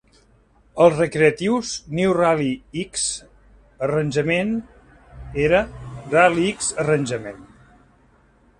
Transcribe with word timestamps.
Als 0.83 0.95
recreatius, 0.99 1.73
"New 1.99 2.15
Rally-X 2.19 3.03
Arrangement" 3.89 4.57
era 5.47 5.63
"Rally-X 6.17 6.75
Arrangement". 6.85 7.47